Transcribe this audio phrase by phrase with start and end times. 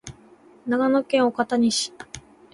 [0.65, 1.93] 長野県岡谷市